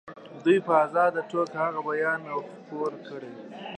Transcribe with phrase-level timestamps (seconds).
[0.43, 3.33] دوی په آزاده توګه هغه بیان او خپور کړي.